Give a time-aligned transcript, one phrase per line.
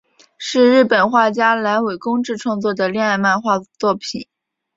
[0.39, 4.27] 是日本漫画家濑尾公治创作的恋爱漫画作品。